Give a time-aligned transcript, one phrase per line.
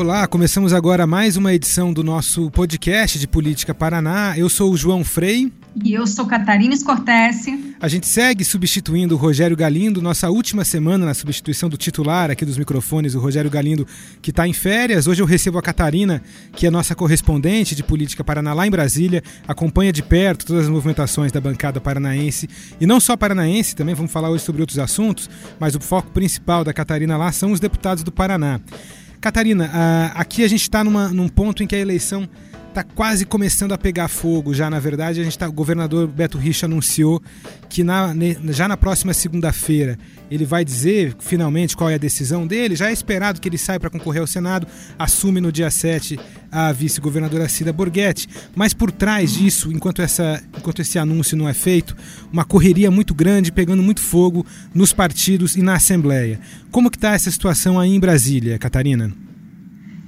[0.00, 4.32] Olá, começamos agora mais uma edição do nosso podcast de Política Paraná.
[4.34, 5.52] Eu sou o João Frei.
[5.84, 7.74] E eu sou Catarina Scortese.
[7.78, 12.46] A gente segue substituindo o Rogério Galindo, nossa última semana na substituição do titular aqui
[12.46, 13.86] dos microfones, o Rogério Galindo,
[14.22, 15.06] que está em férias.
[15.06, 16.22] Hoje eu recebo a Catarina,
[16.56, 20.70] que é nossa correspondente de Política Paraná lá em Brasília, acompanha de perto todas as
[20.70, 22.48] movimentações da bancada paranaense.
[22.80, 26.64] E não só paranaense, também vamos falar hoje sobre outros assuntos, mas o foco principal
[26.64, 28.62] da Catarina lá são os deputados do Paraná.
[29.20, 29.70] Catarina,
[30.14, 32.26] aqui a gente está num ponto em que a eleição
[32.70, 35.20] está quase começando a pegar fogo já, na verdade.
[35.20, 37.20] A gente tá, o governador Beto Richa anunciou
[37.68, 38.14] que na,
[38.50, 39.98] já na próxima segunda-feira
[40.30, 42.76] ele vai dizer finalmente qual é a decisão dele.
[42.76, 44.66] Já é esperado que ele saia para concorrer ao Senado,
[44.98, 46.18] assume no dia 7
[46.50, 48.28] a vice-governadora Cida Borghetti.
[48.54, 51.96] Mas por trás disso, enquanto, essa, enquanto esse anúncio não é feito,
[52.32, 56.40] uma correria muito grande, pegando muito fogo nos partidos e na Assembleia.
[56.70, 59.12] Como que está essa situação aí em Brasília, Catarina?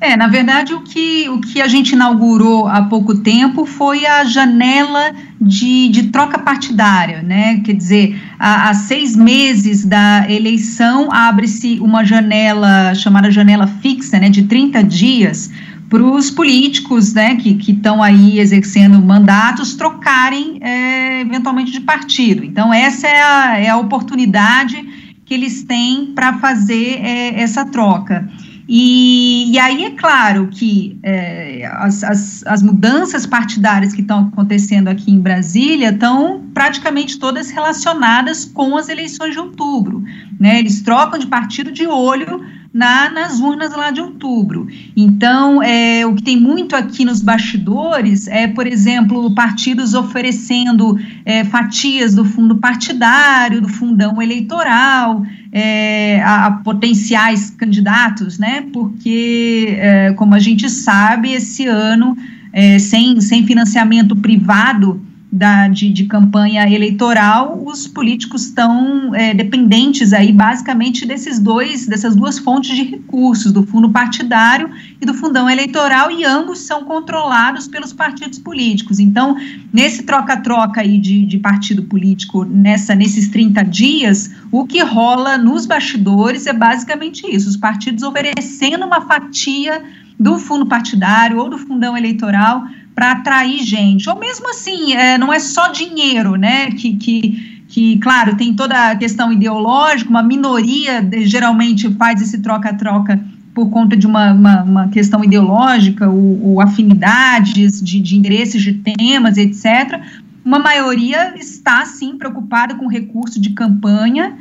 [0.03, 4.25] É, na verdade, o que, o que a gente inaugurou há pouco tempo foi a
[4.25, 7.61] janela de, de troca partidária, né?
[7.61, 14.43] Quer dizer, há, seis meses da eleição abre-se uma janela chamada janela fixa, né, de
[14.43, 15.53] 30 dias,
[15.89, 22.43] para os políticos né, que estão aí exercendo mandatos trocarem é, eventualmente de partido.
[22.43, 24.85] Então, essa é a, é a oportunidade
[25.25, 28.29] que eles têm para fazer é, essa troca.
[28.69, 34.89] E, e aí é claro que é, as, as, as, mudanças partidárias que estão acontecendo
[34.89, 40.05] aqui em Brasília estão praticamente todas relacionadas com as eleições de outubro.
[40.39, 40.61] Né?
[40.61, 42.41] Eles trocam de partido de olho
[42.73, 44.67] na, nas urnas lá de outubro.
[44.97, 51.45] Então, é, o que tem muito aqui nos bastidores é, por exemplo, partidos oferecendo é,
[51.45, 58.65] fatias do fundo partidário, do fundão eleitoral, é, a, a, potenciais candidatos, né?
[58.73, 62.17] Porque, é, como a gente sabe, esse ano,
[62.53, 65.01] é, sem, sem financiamento privado,
[65.33, 72.15] da, de, de, campanha eleitoral, os políticos estão é, dependentes aí basicamente desses dois, dessas
[72.15, 74.69] duas fontes de recursos, do fundo partidário
[75.01, 78.99] e do fundão eleitoral, e ambos são controlados pelos partidos políticos.
[78.99, 79.35] Então,
[79.73, 85.65] nesse troca-troca aí de, de partido político, nessa, nesses 30 dias, o que rola nos
[85.65, 89.83] bastidores é basicamente isso: os partidos oferecendo uma fatia
[90.21, 92.65] do fundo partidário ou do fundão eleitoral
[92.95, 94.09] para atrair gente.
[94.09, 96.71] Ou mesmo assim, é, não é só dinheiro, né?
[96.71, 103.23] Que, que, que, claro, tem toda a questão ideológica, uma minoria geralmente faz esse troca-troca
[103.55, 108.75] por conta de uma, uma, uma questão ideológica ou, ou afinidades de, de interesses de
[108.75, 110.01] temas, etc.
[110.45, 114.37] Uma maioria está, sim, preocupada com recurso de campanha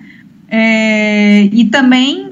[0.47, 2.29] é, e também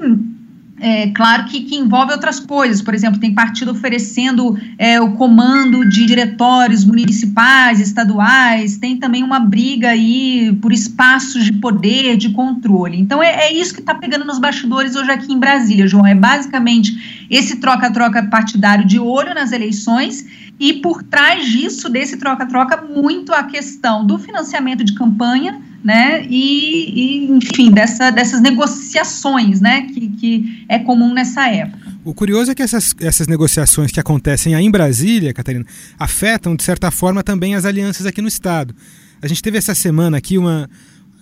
[0.80, 5.86] é, claro que, que, envolve outras coisas, por exemplo, tem partido oferecendo é, o comando
[5.86, 12.98] de diretórios municipais, estaduais, tem também uma briga aí por espaços de poder, de controle.
[12.98, 16.06] Então é, é isso que está pegando nos bastidores hoje aqui em Brasília, João.
[16.06, 20.26] É basicamente esse troca-troca partidário de olho nas eleições
[20.58, 26.24] e por trás disso, desse troca-troca, muito a questão do financiamento de campanha né?
[26.28, 29.82] E, e, enfim, dessa, dessas negociações, né?
[29.82, 31.90] Que, que é comum nessa época.
[32.04, 35.66] O curioso é que essas, essas negociações que acontecem aí em Brasília, Catarina,
[35.98, 38.74] afetam, de certa forma, também as alianças aqui no Estado.
[39.20, 40.68] A gente teve essa semana aqui uma,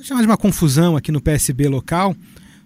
[0.00, 2.14] chamar de uma confusão aqui no PSB local,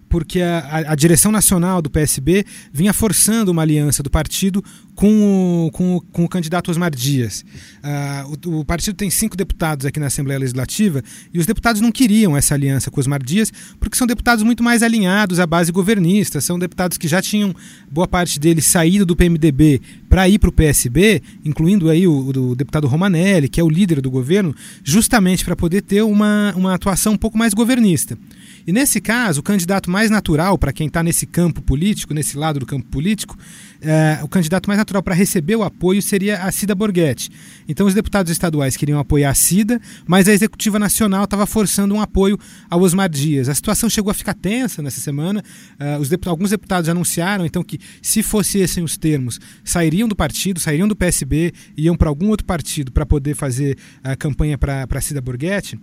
[0.07, 4.63] porque a, a, direção nacional do PSB vinha forçando uma aliança do partido
[4.95, 7.43] com o, com o, com o candidato Osmar Dias.
[7.83, 11.91] Uh, o, o, partido tem cinco deputados aqui na Assembleia Legislativa e os deputados não
[11.91, 16.39] queriam essa aliança com Osmar Dias porque são deputados muito mais alinhados à base governista,
[16.41, 17.55] são deputados que já tinham
[17.91, 22.55] boa parte deles saído do PMDB para ir para o PSB, incluindo aí o, o,
[22.55, 27.13] deputado Romanelli, que é o líder do governo, justamente para poder ter uma, uma atuação
[27.13, 28.17] um pouco mais governista.
[28.65, 32.59] E nesse caso, o candidato mais natural para quem está nesse campo político, nesse lado
[32.59, 33.37] do campo político,
[33.83, 37.29] é, o candidato mais natural para receber o apoio seria a Cida Borghetti.
[37.67, 42.01] Então os deputados estaduais queriam apoiar a Cida, mas a Executiva Nacional estava forçando um
[42.01, 42.39] apoio
[42.69, 43.49] ao Osmar Dias.
[43.49, 45.43] A situação chegou a ficar tensa nessa semana.
[45.79, 50.87] Uh, os alguns deputados anunciaram então que, se fossem os termos, sairiam do partido, sairiam
[50.87, 55.77] do PSB, iam para algum outro partido para poder fazer a campanha para Cida Borghetti.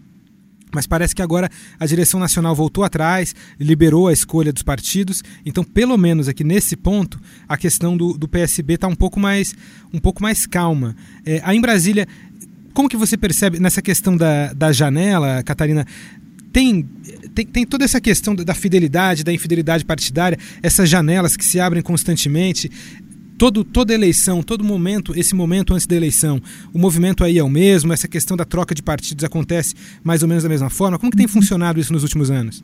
[0.72, 5.22] Mas parece que agora a direção nacional voltou atrás, liberou a escolha dos partidos.
[5.44, 9.55] Então, pelo menos aqui nesse ponto, a questão do, do PSB está um pouco mais
[9.93, 10.94] um pouco mais calma.
[11.25, 12.06] É, aí em Brasília,
[12.72, 15.87] como que você percebe nessa questão da, da janela, Catarina?
[16.52, 16.82] Tem,
[17.34, 21.82] tem, tem toda essa questão da fidelidade, da infidelidade partidária, essas janelas que se abrem
[21.82, 22.70] constantemente
[23.40, 26.42] todo, toda eleição, todo momento, esse momento antes da eleição,
[26.75, 30.28] o movimento aí é o mesmo, essa questão da troca de partidos acontece mais ou
[30.28, 30.98] menos da mesma forma?
[30.98, 32.62] Como que tem funcionado isso nos últimos anos?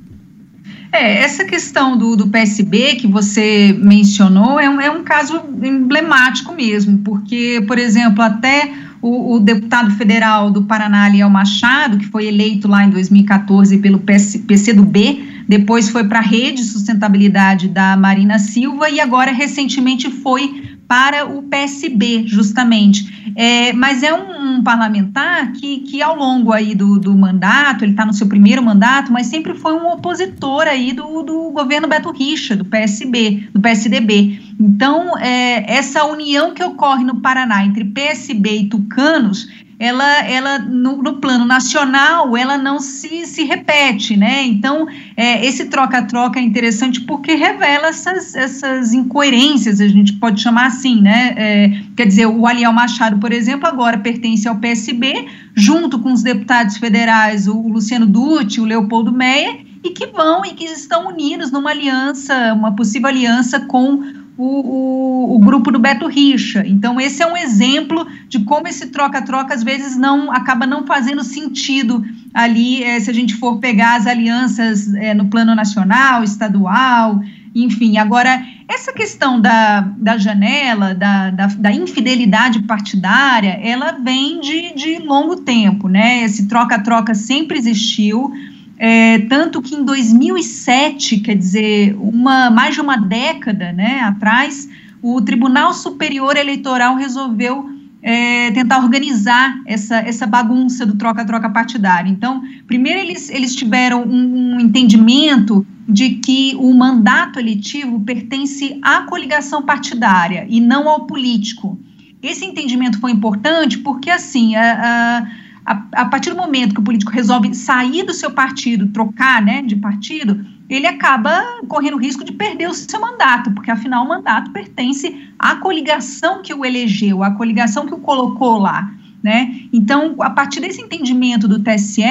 [0.93, 6.55] É, essa questão do, do PSB que você mencionou é um, é um caso emblemático
[6.55, 8.71] mesmo, porque, por exemplo, até
[9.01, 13.99] o, o, deputado federal do Paraná, Liel Machado, que foi eleito lá em 2014 pelo
[14.01, 20.77] PC, PCdoB, depois foi para a Rede Sustentabilidade da Marina Silva e agora recentemente foi
[20.89, 23.33] para o PSB, justamente.
[23.35, 27.93] É, mas é um, um, parlamentar que, que ao longo aí do, do mandato, ele
[27.93, 32.11] está no seu primeiro mandato, mas sempre foi um opositor aí do, do governo Beto
[32.13, 34.41] Richa, do PSB, do PSDB.
[34.59, 41.03] Então, é, essa união que ocorre no Paraná entre PSB e tucanos ela, ela no,
[41.03, 44.43] no, plano nacional, ela não se, se repete, né?
[44.45, 44.87] Então,
[45.17, 51.01] é, esse troca-troca é interessante porque revela essas, essas incoerências, a gente pode chamar assim,
[51.03, 51.35] né?
[51.37, 56.23] É, quer dizer, o Aliel Machado, por exemplo, agora pertence ao PSB, junto com os
[56.23, 61.53] deputados federais, o Luciano Dutti, o Leopoldo Meyer, e que vão e que estão unidos
[61.53, 64.03] numa aliança, uma possível aliança com
[64.37, 66.63] o, o, o, grupo do Beto Richa.
[66.67, 71.25] Então, esse é um exemplo de como esse troca-troca às vezes não acaba não fazendo
[71.25, 72.05] sentido
[72.35, 77.21] ali, é, se a gente for pegar as alianças é, no plano nacional, estadual,
[77.55, 77.97] enfim.
[77.97, 84.99] Agora, essa questão da, da janela, da, da, da infidelidade partidária, ela vem de, de
[84.99, 86.23] longo tempo, né?
[86.23, 88.31] Esse troca-troca sempre existiu.
[88.79, 94.69] É, tanto que em 2007, quer dizer, uma, mais de uma década né, atrás,
[95.03, 97.71] o Tribunal Superior Eleitoral resolveu
[98.03, 102.11] é, tentar organizar essa, essa bagunça do troca-troca partidário.
[102.11, 109.03] Então, primeiro eles, eles tiveram um, um entendimento de que o mandato eletivo pertence à
[109.03, 111.79] coligação partidária e não ao político.
[112.23, 115.27] Esse entendimento foi importante porque, assim, a, a
[115.67, 119.63] a, a, partir do momento que o político resolve sair do seu partido, trocar né,
[119.63, 124.09] de partido, ele acaba correndo o risco de perder o seu mandato, porque afinal o
[124.09, 128.93] mandato pertence à coligação que o elegeu, à coligação que o colocou lá.
[129.23, 129.63] Né?
[129.73, 132.03] Então, a partir desse entendimento do TSE,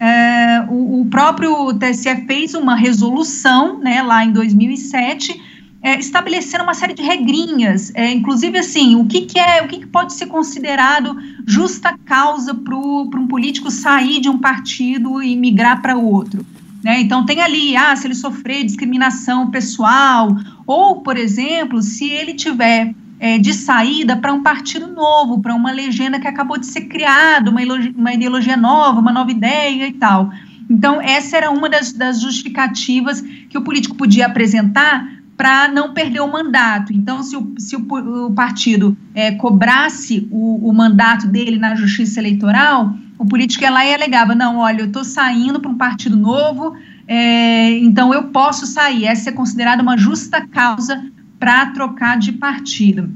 [0.00, 5.38] é, o, o, próprio TSE fez uma resolução né, lá em 2007
[5.86, 9.78] é, estabelecendo uma série de regrinhas, é, inclusive assim, o que, que é, o que,
[9.78, 11.16] que, pode ser considerado
[11.46, 16.44] justa causa para um político sair de um partido e migrar para outro.
[16.82, 17.02] Né?
[17.02, 20.36] Então tem ali, ah, se ele sofrer discriminação pessoal,
[20.66, 25.70] ou, por exemplo, se ele tiver é, de saída para um partido novo, para uma
[25.70, 27.60] legenda que acabou de ser criada, uma,
[27.96, 30.32] uma ideologia nova, uma nova ideia e tal.
[30.68, 36.20] Então, essa era uma das, das justificativas que o político podia apresentar para não perder
[36.20, 36.92] o mandato.
[36.92, 42.18] Então, se o, se o, o partido é, cobrasse o, o, mandato dele na justiça
[42.18, 46.16] eleitoral, o político ia lá e alegava: não, olha, eu estou saindo para um partido
[46.16, 46.74] novo,
[47.06, 49.04] é, então eu posso sair.
[49.04, 51.04] Essa é considerada uma justa causa
[51.38, 53.10] para trocar de partido.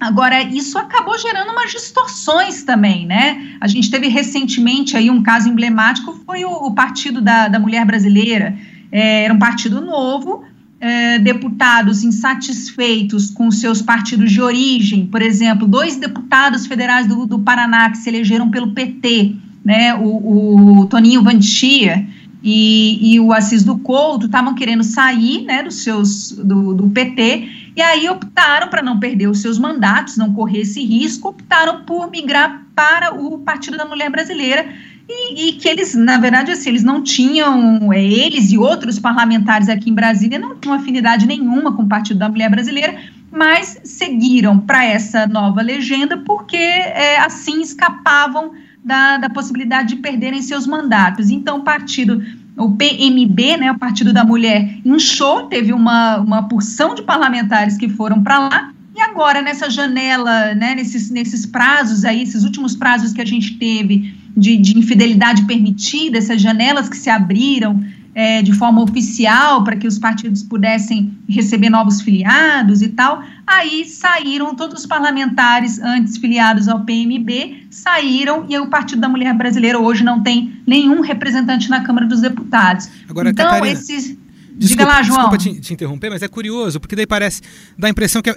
[0.00, 3.56] Agora, isso acabou gerando umas distorções também, né?
[3.60, 7.84] A gente teve recentemente aí um caso emblemático, foi o, o Partido da, da Mulher
[7.84, 8.56] Brasileira.
[8.92, 10.44] É, era um partido novo,
[10.80, 17.38] é, deputados insatisfeitos com seus partidos de origem, por exemplo, dois deputados federais do, do
[17.40, 22.06] Paraná que se elegeram pelo PT, né, o, o Toninho Vantia
[22.42, 27.48] e, e, o Assis do Couto, estavam querendo sair né, dos seus, do, do PT,
[27.76, 32.10] e aí optaram, para não perder os seus mandatos, não correr esse risco, optaram por
[32.10, 34.72] migrar para o Partido da Mulher Brasileira,
[35.08, 39.88] e, que eles, na verdade, assim, eles não tinham, é, eles e outros parlamentares aqui
[39.88, 42.94] em Brasília não tinham afinidade nenhuma com o Partido da Mulher Brasileira,
[43.30, 48.52] mas seguiram para essa nova legenda porque é, assim escapavam
[48.84, 51.30] da, da possibilidade de perderem seus mandatos.
[51.30, 52.22] Então, o partido,
[52.56, 57.88] o PMB, né, o Partido da Mulher, inchou, teve uma, uma porção de parlamentares que
[57.88, 63.12] foram para lá, e agora, nessa janela, né, nesses, nesses prazos aí, esses últimos prazos
[63.12, 67.82] que a gente teve de, de infidelidade permitida, essas janelas que se abriram
[68.14, 73.84] é, de forma oficial para que os partidos pudessem receber novos filiados e tal, aí
[73.84, 79.78] saíram todos os parlamentares antes filiados ao PMB, saíram e o Partido da Mulher Brasileira
[79.78, 82.88] hoje não tem nenhum representante na Câmara dos Deputados.
[83.08, 84.16] Agora, então, Catarina, esses...
[84.56, 85.30] Desculpa, Diga lá, João.
[85.30, 87.40] Desculpa te, te interromper, mas é curioso, porque daí parece,
[87.78, 88.36] dá a impressão que a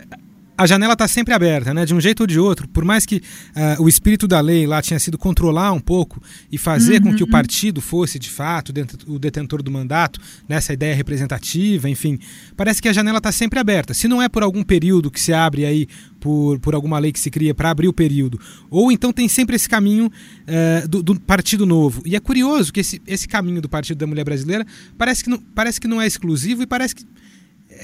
[0.66, 1.86] janela está sempre aberta, né?
[1.86, 2.68] De um jeito ou de outro.
[2.68, 6.58] Por mais que uh, o espírito da lei lá tinha sido controlar um pouco e
[6.58, 7.12] fazer uhum.
[7.12, 7.32] com que o uhum.
[7.32, 8.74] partido fosse, de fato,
[9.08, 12.20] o detentor do mandato, nessa ideia representativa, enfim,
[12.56, 13.94] parece que a janela está sempre aberta.
[13.94, 15.88] Se não é por algum período que se abre aí
[16.20, 18.40] por, por alguma lei que se cria para abrir o período,
[18.70, 22.02] ou então tem sempre esse caminho uh, do, do, Partido Novo.
[22.06, 24.66] E é curioso que esse, esse caminho do Partido da Mulher Brasileira
[24.98, 27.06] parece que não, parece que não é exclusivo e parece que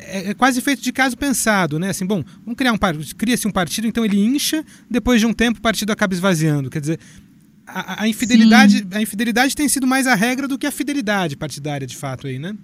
[0.05, 1.89] é, é, quase feito de caso pensado, né?
[1.89, 5.33] Assim, bom, vamos criar um partido, cria-se um partido, então ele incha, depois de um
[5.33, 6.69] tempo o partido acaba esvaziando.
[6.69, 6.99] Quer dizer,
[7.65, 11.87] a, a infidelidade, a infidelidade tem sido mais a regra do que a fidelidade partidária,
[11.87, 12.55] de fato, aí, né?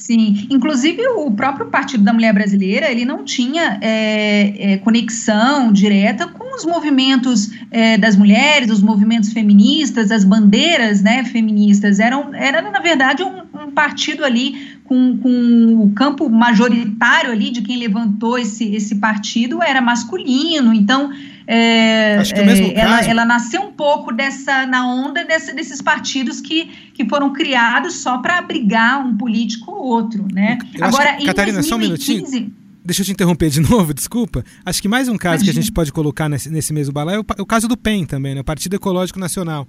[0.00, 6.26] Sim, inclusive o próprio Partido da Mulher Brasileira, ele não tinha é, é, conexão direta
[6.26, 12.62] com os movimentos é, das mulheres, os movimentos feministas, as bandeiras né, feministas, eram, era
[12.62, 18.36] na verdade um, um partido ali com, com, o campo majoritário ali de quem levantou
[18.36, 21.12] esse, esse partido era masculino, então
[21.46, 23.08] é, é, ela, caso...
[23.08, 28.18] ela nasceu um pouco dessa na onda dessa, desses partidos que, que foram criados só
[28.18, 30.58] para abrigar um político ou outro, né?
[30.74, 32.52] Eu Agora, que, Catarina, 2015, só um minutinho.
[32.84, 34.44] Deixa eu te interromper de novo, desculpa.
[34.66, 35.52] Acho que mais um caso Imagina.
[35.52, 37.76] que a gente pode colocar nesse, nesse mesmo balaio é o, é o caso do
[37.76, 38.40] PEN também, né?
[38.40, 39.68] O Partido Ecológico Nacional.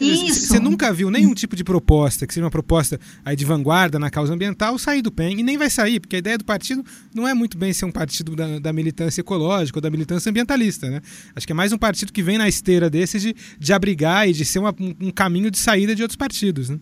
[0.00, 0.48] Isso.
[0.48, 4.10] Você nunca viu nenhum tipo de proposta, que seja uma proposta aí de vanguarda na
[4.10, 6.84] causa ambiental, sair do PEN, e nem vai sair, porque a ideia do partido
[7.14, 10.90] não é muito bem ser um partido da, da militância ecológica ou da militância ambientalista.
[10.90, 11.00] Né?
[11.34, 14.32] Acho que é mais um partido que vem na esteira desse de, de abrigar e
[14.32, 16.70] de ser uma, um, caminho de saída de outros partidos.
[16.70, 16.78] Né?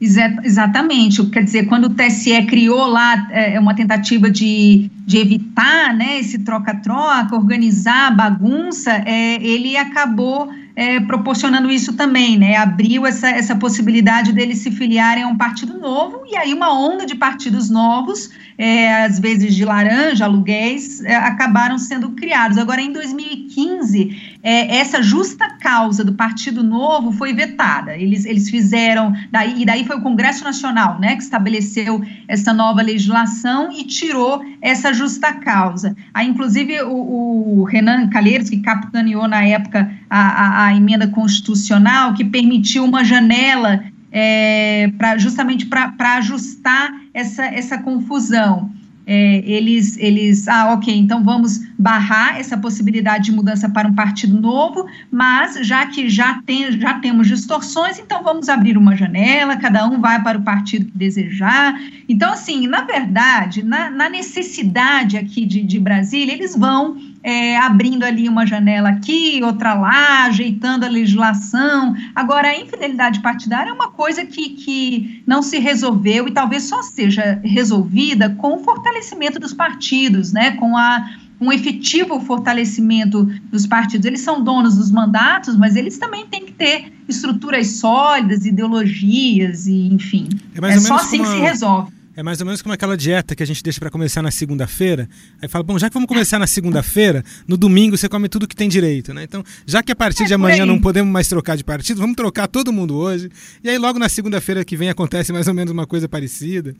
[0.00, 6.18] Exatamente, quer dizer, quando o TSE criou lá é, uma tentativa de, de evitar né,
[6.18, 12.56] esse troca-troca, organizar a bagunça, é, ele acabou é, proporcionando isso também, né?
[12.56, 17.04] Abriu essa, essa possibilidade deles se filiarem a um partido novo, e aí uma onda
[17.04, 22.56] de partidos novos, é, às vezes de laranja, aluguéis, é, acabaram sendo criados.
[22.58, 27.96] Agora, em 2015, é, essa justa causa do Partido Novo foi vetada.
[27.96, 32.82] Eles, eles fizeram, daí, e daí foi o Congresso Nacional, né, que estabeleceu essa nova
[32.82, 35.96] legislação e tirou essa justa causa.
[36.12, 42.14] Aí, inclusive, o, o Renan Calheiros, que capitaneou na época a, a, a emenda constitucional,
[42.14, 48.70] que permitiu uma janela é, pra, justamente para ajustar essa, essa confusão.
[49.04, 54.40] É, eles, eles, ah, ok, então vamos barrar essa possibilidade de mudança para um partido
[54.40, 59.86] novo, mas já que já, tem, já temos distorções, então vamos abrir uma janela, cada
[59.86, 61.74] um vai para o partido que desejar.
[62.08, 68.02] Então, assim, na verdade, na, na necessidade aqui de, de Brasília, eles vão é, abrindo
[68.02, 71.94] ali uma janela aqui, outra lá, ajeitando a legislação.
[72.14, 76.82] Agora, a infidelidade partidária é uma coisa que, que não se resolveu e talvez só
[76.82, 81.04] seja resolvida com o fortalecimento dos partidos, né, com a
[81.40, 84.06] um efetivo fortalecimento dos partidos.
[84.06, 89.88] Eles são donos dos mandatos, mas eles também têm que ter estruturas sólidas, ideologias e
[89.88, 90.28] enfim.
[90.62, 91.92] É, é só assim que se resolve.
[92.14, 95.08] É mais ou menos como aquela dieta que a gente deixa para começar na segunda-feira.
[95.40, 98.54] Aí fala, bom, já que vamos começar na segunda-feira, no domingo você come tudo que
[98.54, 99.22] tem direito, né?
[99.24, 102.16] Então, já que a partir é de amanhã não podemos mais trocar de partido, vamos
[102.16, 103.30] trocar todo mundo hoje.
[103.64, 106.74] E aí logo na segunda-feira que vem acontece mais ou menos uma coisa parecida.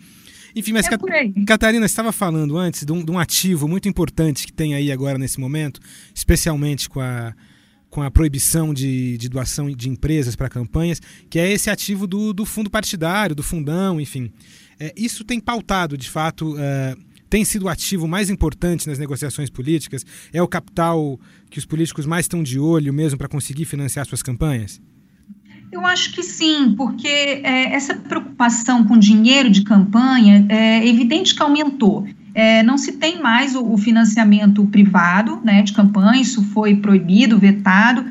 [0.54, 0.90] Enfim, mas é
[1.46, 4.92] Catarina, você estava falando antes de um, de um ativo muito importante que tem aí
[4.92, 5.80] agora nesse momento,
[6.14, 7.34] especialmente com a
[7.88, 10.98] com a proibição de, de doação de empresas para campanhas,
[11.28, 14.32] que é esse ativo do, do fundo partidário, do fundão, enfim.
[14.82, 16.96] É, isso tem pautado, de fato, é,
[17.30, 20.04] tem sido o ativo mais importante nas negociações políticas?
[20.32, 24.24] É o capital que os políticos mais estão de olho mesmo para conseguir financiar suas
[24.24, 24.82] campanhas?
[25.70, 31.42] Eu acho que sim, porque é, essa preocupação com dinheiro de campanha é evidente que
[31.42, 32.04] aumentou.
[32.34, 37.38] É, não se tem mais o, o financiamento privado né, de campanha, isso foi proibido,
[37.38, 38.04] vetado.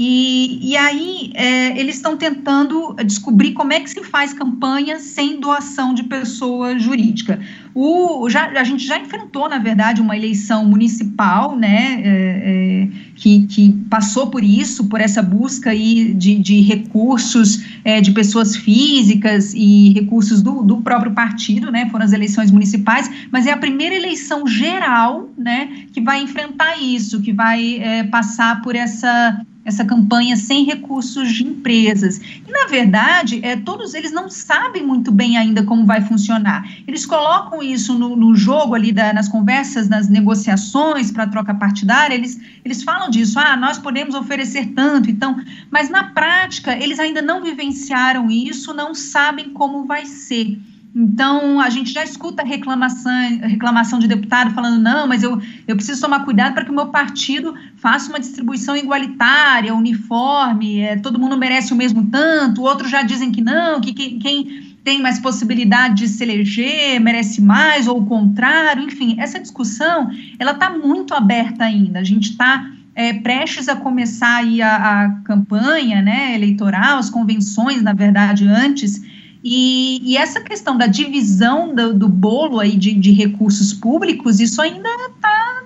[0.00, 5.40] E, e aí é, eles estão tentando descobrir como é que se faz campanha sem
[5.40, 7.40] doação de pessoa jurídica.
[7.74, 12.88] O, já, a gente já enfrentou, na verdade, uma eleição municipal, né, é, é,
[13.18, 18.56] que, que passou por isso, por essa busca aí de, de recursos é, de pessoas
[18.56, 23.56] físicas e recursos do, do próprio partido, né, foram as eleições municipais, mas é a
[23.56, 29.84] primeira eleição geral, né, que vai enfrentar isso, que vai é, passar por essa essa
[29.84, 32.18] campanha sem recursos de empresas.
[32.18, 36.66] E, na verdade, é, todos eles não sabem muito bem ainda como vai funcionar.
[36.86, 42.14] Eles colocam isso no, no jogo ali, da, nas conversas, nas negociações para troca partidária,
[42.14, 45.36] eles, eles falam disso, ah, nós podemos oferecer tanto, então,
[45.70, 50.58] mas na prática, eles ainda não vivenciaram isso, não sabem como vai ser.
[50.94, 53.12] Então, a gente já escuta reclamação,
[53.42, 56.86] reclamação de deputado falando: não, mas eu, eu preciso tomar cuidado para que o meu
[56.86, 63.02] partido faça uma distribuição igualitária, uniforme, é, todo mundo merece o mesmo tanto, outros já
[63.02, 68.00] dizem que não, que quem, quem tem mais possibilidade de se eleger merece mais, ou
[68.00, 71.98] o contrário, enfim, essa discussão ela está muito aberta ainda.
[71.98, 72.66] A gente está
[72.98, 79.00] é, prestes a começar aí a, a campanha né, eleitoral, as convenções, na verdade, antes.
[79.44, 84.60] E, e, essa questão da divisão do, do bolo aí de, de, recursos públicos, isso
[84.60, 85.62] ainda está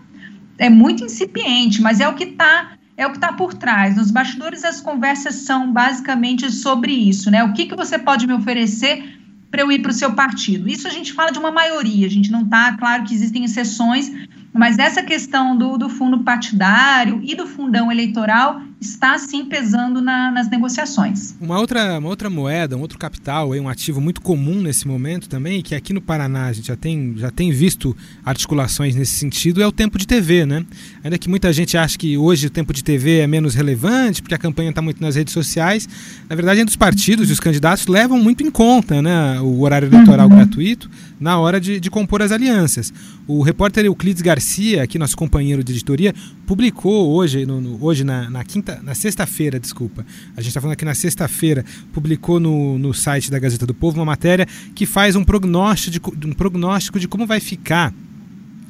[0.58, 3.96] é muito incipiente, mas é o que está é o que está por trás.
[3.96, 7.42] Nos bastidores as conversas são basicamente sobre isso, né?
[7.42, 9.18] O que, que você pode me oferecer
[9.50, 10.68] para eu ir para o seu partido?
[10.68, 14.12] Isso a gente fala de uma maioria, a gente não está, claro que existem exceções,
[14.52, 20.30] mas essa questão do, do fundo partidário e do fundão eleitoral está sim pesando na,
[20.30, 21.34] nas negociações.
[21.40, 25.62] Uma outra, uma outra moeda, um outro capital, um ativo muito comum nesse momento também,
[25.62, 29.66] que aqui no Paraná a gente já tem, já tem visto articulações nesse sentido, é
[29.66, 30.66] o tempo de TV, né?
[31.02, 34.34] Ainda que muita gente ache que hoje o tempo de TV é menos relevante, porque
[34.34, 35.88] a campanha está muito nas redes sociais,
[36.28, 39.86] na verdade, entre os partidos e os candidatos levam muito em conta né, o horário
[39.86, 40.36] eleitoral uhum.
[40.36, 40.90] gratuito
[41.22, 42.92] na hora de, de compor as alianças.
[43.26, 46.12] O repórter Euclides Garcia, aqui nosso companheiro de editoria,
[46.46, 50.04] publicou hoje, no, no hoje na, na quinta, na sexta-feira, desculpa.
[50.36, 53.98] A gente está falando aqui na sexta-feira, publicou no, no site da Gazeta do Povo
[53.98, 57.94] uma matéria que faz um prognóstico de, um prognóstico de como vai ficar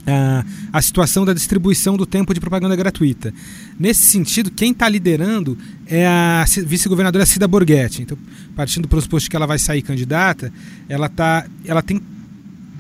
[0.07, 3.33] a, a situação da distribuição do tempo de propaganda gratuita.
[3.79, 5.57] Nesse sentido, quem está liderando
[5.87, 8.03] é a vice-governadora Cida Borghetti.
[8.03, 8.19] Então,
[8.55, 10.53] partindo do pressuposto que ela vai sair candidata,
[10.89, 12.01] ela, tá, ela tem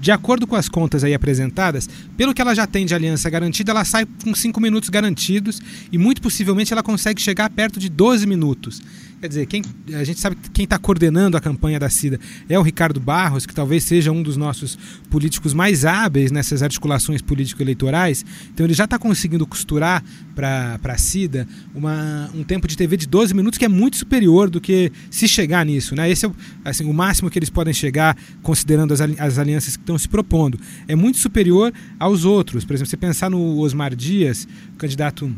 [0.02, 3.70] de acordo com as contas aí apresentadas, pelo que ela já tem de aliança garantida,
[3.70, 8.26] ela sai com 5 minutos garantidos e muito possivelmente ela consegue chegar perto de 12
[8.26, 8.82] minutos.
[9.22, 9.62] Quer dizer, quem,
[9.94, 13.46] a gente sabe que quem está coordenando a campanha da CIDA é o Ricardo Barros,
[13.46, 14.76] que talvez seja um dos nossos
[15.08, 18.26] políticos mais hábeis nessas articulações político-eleitorais.
[18.52, 20.02] Então ele já está conseguindo costurar
[20.34, 24.50] para a CIDA uma, um tempo de TV de 12 minutos que é muito superior
[24.50, 25.94] do que se chegar nisso.
[25.94, 26.10] Né?
[26.10, 26.30] Esse é
[26.64, 30.58] assim, o máximo que eles podem chegar, considerando as, as alianças que estão se propondo.
[30.88, 32.64] É muito superior aos outros.
[32.64, 35.32] Por exemplo, você pensar no Osmar Dias, candidato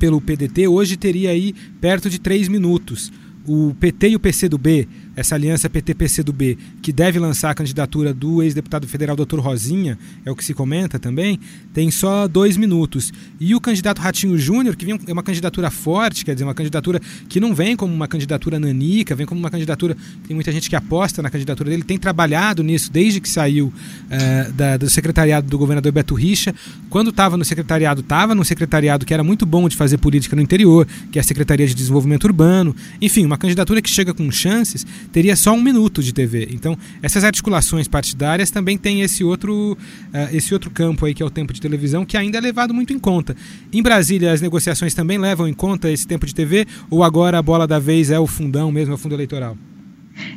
[0.00, 3.12] pelo PDT, hoje teria aí perto de três minutos.
[3.46, 6.56] O PT e o PCdoB essa aliança PT-PCdoB,
[6.90, 9.38] que deve lançar a candidatura do ex-deputado federal Dr.
[9.38, 11.38] Rosinha, é o que se comenta também,
[11.72, 13.12] tem só dois minutos.
[13.38, 17.38] E o candidato Ratinho Júnior, que é uma candidatura forte, quer dizer, uma candidatura que
[17.38, 19.96] não vem como uma candidatura nanica, vem como uma candidatura.
[20.26, 23.72] Tem muita gente que aposta na candidatura dele, tem trabalhado nisso desde que saiu
[24.10, 26.52] é, da, do secretariado do governador Beto Richa.
[26.88, 30.42] Quando estava no secretariado, estava num secretariado que era muito bom de fazer política no
[30.42, 32.74] interior, que é a Secretaria de Desenvolvimento Urbano.
[33.00, 36.48] Enfim, uma candidatura que chega com chances teria só um minuto de TV.
[36.50, 41.26] Então, essas articulações partidárias também têm esse outro, uh, esse outro campo aí que é
[41.26, 43.36] o tempo de televisão, que ainda é levado muito em conta.
[43.72, 47.42] Em Brasília, as negociações também levam em conta esse tempo de TV, ou agora a
[47.42, 49.56] bola da vez é o fundão mesmo, é o fundo eleitoral?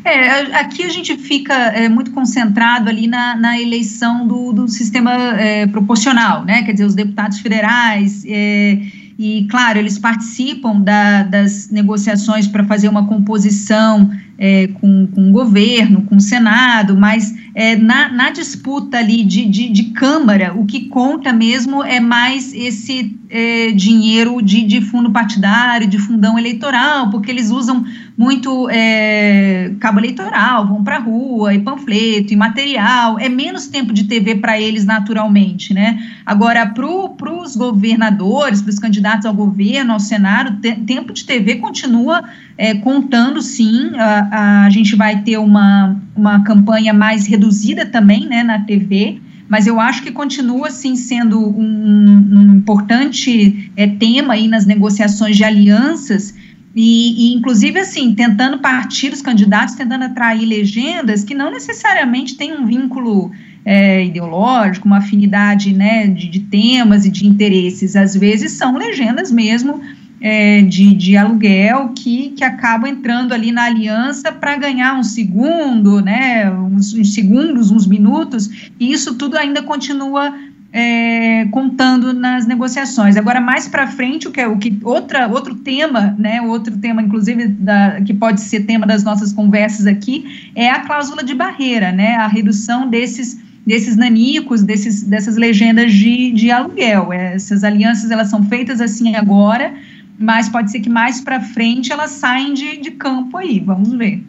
[0.04, 5.12] É, aqui a gente fica é, muito concentrado ali na, na eleição do, do sistema
[5.40, 6.64] é, proporcional, né?
[6.64, 8.24] Quer dizer, os deputados federais.
[8.26, 8.80] É,
[9.18, 15.32] e, claro, eles participam da, das negociações para fazer uma composição é, com, com o
[15.32, 20.66] governo, com o Senado, mas é, na, na, disputa ali de, de, de, Câmara, o
[20.66, 27.10] que conta mesmo é mais esse é, dinheiro de, de, fundo partidário, de fundão eleitoral,
[27.10, 27.86] porque eles usam
[28.18, 33.94] muito é, cabo eleitoral, vão para a rua, e panfleto, e material, é menos tempo
[33.94, 36.00] de TV para eles naturalmente, né?
[36.26, 41.56] Agora, para os governadores, para os candidatos ao governo, ao Senado, te, tempo de TV
[41.56, 42.24] continua
[42.58, 48.26] é, contando sim, a, a gente vai ter uma, uma campanha mais reduzida reduzida também
[48.26, 54.34] né, na TV, mas eu acho que continua assim sendo um, um importante é, tema
[54.34, 56.34] aí nas negociações de alianças
[56.76, 62.54] e, e, inclusive assim tentando partir os candidatos, tentando atrair legendas que não necessariamente têm
[62.54, 63.32] um vínculo
[63.66, 69.32] é, ideológico, uma afinidade né, de, de temas e de interesses, às vezes são legendas
[69.32, 69.82] mesmo
[70.20, 76.02] é, de, de aluguel que, que acabam entrando ali na aliança para ganhar um segundo,
[76.02, 80.34] né, uns, uns, segundos, uns minutos, e isso tudo ainda continua
[80.74, 83.16] é, contando nas negociações.
[83.16, 87.00] Agora, mais para frente, o que é o que outra, outro tema, né, outro tema,
[87.00, 91.92] inclusive, da, que pode ser tema das nossas conversas aqui, é a cláusula de barreira,
[91.92, 97.14] né, a redução desses desses nanicos, desses, dessas legendas de, de aluguel.
[97.14, 99.74] Essas alianças elas são feitas assim agora,
[100.20, 104.22] mas pode ser que mais para frente elas saem de, de campo aí, vamos ver.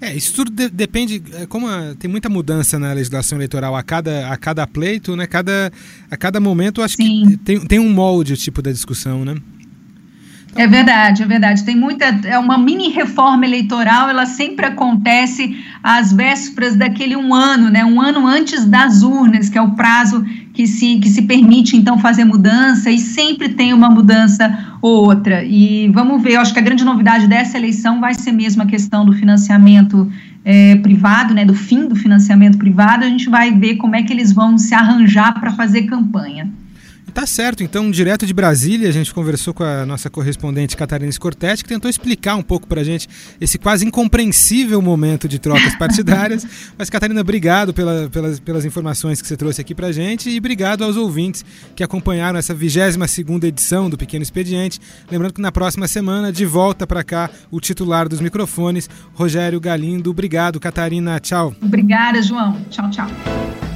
[0.00, 3.82] É, isso tudo de, depende, é, como a, tem muita mudança na legislação eleitoral a
[3.82, 5.26] cada, a cada pleito, né?
[5.26, 5.70] Cada,
[6.10, 7.28] a cada momento, acho Sim.
[7.28, 9.36] que tem, tem um molde o tipo da discussão, né?
[10.56, 11.64] É verdade, é verdade.
[11.64, 12.06] Tem muita.
[12.24, 17.84] É uma mini reforma eleitoral, ela sempre acontece às vésperas daquele um ano, né?
[17.84, 21.98] Um ano antes das urnas, que é o prazo que se, que se permite, então,
[21.98, 25.44] fazer mudança, e sempre tem uma mudança ou outra.
[25.44, 28.66] E vamos ver, eu acho que a grande novidade dessa eleição vai ser mesmo a
[28.66, 30.10] questão do financiamento
[30.44, 31.44] é, privado, né?
[31.44, 33.04] Do fim do financiamento privado.
[33.04, 36.48] A gente vai ver como é que eles vão se arranjar para fazer campanha.
[37.12, 41.62] Tá certo, então, direto de Brasília, a gente conversou com a nossa correspondente Catarina Scortetti,
[41.62, 43.08] que tentou explicar um pouco para a gente
[43.40, 46.46] esse quase incompreensível momento de trocas partidárias.
[46.78, 50.38] Mas, Catarina, obrigado pela, pelas, pelas informações que você trouxe aqui para a gente e
[50.38, 51.44] obrigado aos ouvintes
[51.74, 54.80] que acompanharam essa 22 segunda edição do Pequeno Expediente.
[55.10, 60.10] Lembrando que na próxima semana, de volta para cá, o titular dos microfones, Rogério Galindo.
[60.10, 61.18] Obrigado, Catarina.
[61.18, 61.54] Tchau.
[61.60, 62.60] Obrigada, João.
[62.70, 63.69] Tchau, tchau.